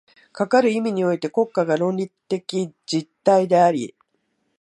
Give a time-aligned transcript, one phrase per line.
[0.31, 3.93] かかる意味において国家が倫理的実体であり、